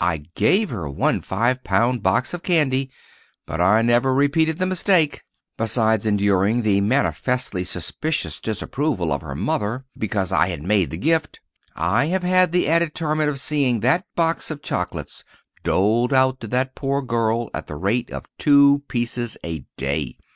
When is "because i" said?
9.98-10.46